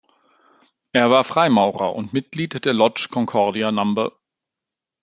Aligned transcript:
Er 0.93 1.11
war 1.11 1.23
Freimaurer 1.23 1.93
und 1.95 2.11
Mitglied 2.11 2.65
der 2.65 2.73
"Lodge 2.73 3.07
Concordia 3.11 3.71
No. 3.71 4.09